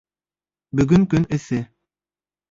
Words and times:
Бөгөн 0.79 1.03
көн 1.11 1.27
эҫе 1.37 1.59